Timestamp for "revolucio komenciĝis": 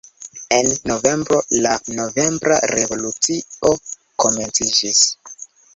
2.73-5.03